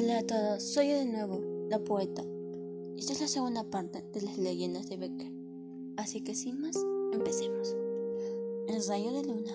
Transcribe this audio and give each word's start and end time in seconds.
Hola 0.00 0.20
a 0.20 0.22
todos, 0.22 0.62
soy 0.62 0.90
yo 0.90 0.94
de 0.94 1.06
nuevo, 1.06 1.40
la 1.68 1.80
poeta. 1.80 2.22
Esta 2.96 3.14
es 3.14 3.20
la 3.20 3.26
segunda 3.26 3.64
parte 3.64 4.00
de 4.12 4.22
las 4.22 4.38
leyendas 4.38 4.88
de 4.88 4.96
Becker. 4.96 5.32
Así 5.96 6.20
que 6.20 6.36
sin 6.36 6.60
más, 6.60 6.76
empecemos. 7.12 7.74
El 8.68 8.86
rayo 8.86 9.12
de 9.12 9.24
luna. 9.24 9.52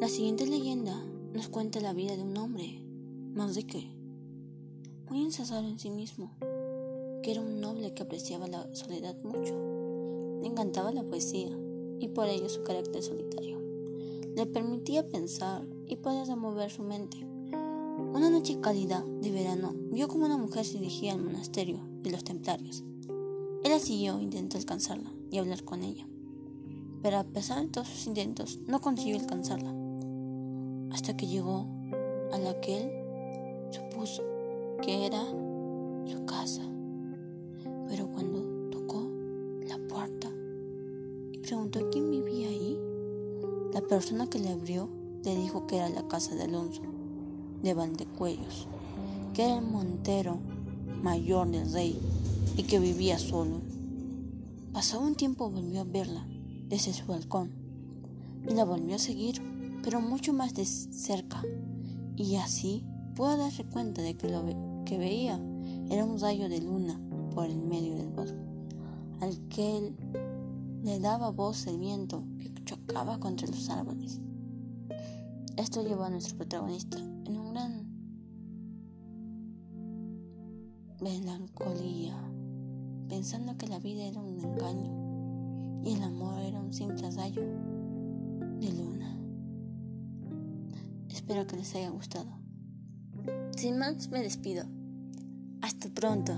La 0.00 0.08
siguiente 0.08 0.46
leyenda 0.46 1.04
nos 1.34 1.48
cuenta 1.48 1.80
la 1.80 1.92
vida 1.92 2.14
de 2.16 2.22
un 2.22 2.36
hombre, 2.36 2.84
más 3.34 3.56
de 3.56 3.64
que, 3.64 3.90
muy 5.10 5.24
encerrado 5.24 5.66
en 5.66 5.80
sí 5.80 5.90
mismo, 5.90 6.30
que 7.24 7.32
era 7.32 7.40
un 7.40 7.60
noble 7.60 7.94
que 7.94 8.04
apreciaba 8.04 8.46
la 8.46 8.72
soledad 8.76 9.16
mucho. 9.24 9.58
Le 10.40 10.46
encantaba 10.46 10.92
la 10.92 11.02
poesía 11.02 11.50
y 11.98 12.06
por 12.06 12.28
ello 12.28 12.48
su 12.48 12.62
carácter 12.62 13.02
solitario. 13.02 13.58
Le 14.36 14.46
permitía 14.46 15.04
pensar 15.04 15.66
y 15.88 15.96
poder 15.96 16.28
remover 16.28 16.70
su 16.70 16.84
mente 16.84 17.26
una 18.16 18.30
noche 18.30 18.60
cálida 18.62 19.04
de 19.20 19.30
verano 19.30 19.74
vio 19.92 20.08
como 20.08 20.24
una 20.24 20.38
mujer 20.38 20.64
se 20.64 20.78
dirigía 20.78 21.12
al 21.12 21.20
monasterio 21.20 21.86
de 22.02 22.10
los 22.10 22.24
templarios. 22.24 22.82
Él 23.62 23.70
la 23.70 23.78
siguió 23.78 24.18
intentó 24.22 24.56
alcanzarla 24.56 25.12
y 25.30 25.36
hablar 25.36 25.64
con 25.64 25.82
ella, 25.82 26.08
pero 27.02 27.18
a 27.18 27.24
pesar 27.24 27.60
de 27.60 27.68
todos 27.68 27.88
sus 27.88 28.06
intentos 28.06 28.58
no 28.66 28.80
consiguió 28.80 29.20
alcanzarla, 29.20 29.70
hasta 30.92 31.14
que 31.14 31.26
llegó 31.26 31.66
a 32.32 32.38
la 32.38 32.58
que 32.58 32.78
él 32.78 32.90
supuso 33.70 34.22
que 34.80 35.04
era 35.04 35.22
su 36.06 36.24
casa. 36.24 36.62
Pero 37.86 38.10
cuando 38.10 38.70
tocó 38.70 39.10
la 39.68 39.76
puerta 39.88 40.30
y 41.32 41.38
preguntó 41.40 41.80
quién 41.90 42.10
vivía 42.10 42.48
ahí, 42.48 42.78
la 43.74 43.82
persona 43.82 44.26
que 44.26 44.38
le 44.38 44.48
abrió 44.48 44.88
le 45.22 45.36
dijo 45.36 45.66
que 45.66 45.76
era 45.76 45.90
la 45.90 46.08
casa 46.08 46.34
de 46.34 46.44
Alonso 46.44 46.95
de 47.66 47.74
Valdecuellos, 47.74 48.68
que 49.34 49.44
era 49.44 49.58
el 49.58 49.66
montero 49.66 50.38
mayor 51.02 51.50
del 51.50 51.72
rey 51.72 51.98
y 52.56 52.62
que 52.62 52.78
vivía 52.78 53.18
solo. 53.18 53.60
Pasado 54.72 55.02
un 55.04 55.16
tiempo 55.16 55.50
volvió 55.50 55.80
a 55.80 55.84
verla 55.84 56.24
desde 56.68 56.92
su 56.92 57.06
balcón 57.06 57.50
y 58.48 58.54
la 58.54 58.64
volvió 58.64 58.94
a 58.94 59.00
seguir, 59.00 59.42
pero 59.82 60.00
mucho 60.00 60.32
más 60.32 60.54
de 60.54 60.64
cerca, 60.64 61.42
y 62.14 62.36
así 62.36 62.84
pudo 63.16 63.36
darse 63.36 63.64
cuenta 63.64 64.00
de 64.00 64.16
que 64.16 64.28
lo 64.28 64.44
que 64.84 64.96
veía 64.96 65.40
era 65.90 66.04
un 66.04 66.20
rayo 66.20 66.48
de 66.48 66.60
luna 66.60 67.00
por 67.34 67.46
el 67.46 67.58
medio 67.58 67.96
del 67.96 68.10
bosque, 68.10 68.38
al 69.20 69.36
que 69.48 69.78
él 69.78 69.96
le 70.84 71.00
daba 71.00 71.30
voz 71.30 71.66
el 71.66 71.80
viento 71.80 72.22
que 72.38 72.54
chocaba 72.64 73.18
contra 73.18 73.48
los 73.48 73.68
árboles. 73.70 74.20
Esto 75.56 75.82
llevó 75.82 76.04
a 76.04 76.10
nuestro 76.10 76.36
protagonista 76.36 76.98
en 76.98 77.36
una 77.36 77.52
gran 77.52 77.96
melancolía, 81.00 82.14
pensando 83.08 83.56
que 83.56 83.66
la 83.66 83.78
vida 83.78 84.04
era 84.04 84.20
un 84.20 84.38
engaño 84.38 85.82
y 85.82 85.94
el 85.94 86.02
amor 86.02 86.40
era 86.40 86.60
un 86.60 86.72
simple 86.72 87.10
rayo 87.10 87.42
de 88.60 88.72
luna. 88.72 89.18
Espero 91.08 91.46
que 91.46 91.56
les 91.56 91.74
haya 91.74 91.88
gustado. 91.88 92.30
Sin 93.56 93.78
más, 93.78 94.10
me 94.10 94.22
despido. 94.22 94.64
Hasta 95.62 95.88
pronto. 95.88 96.34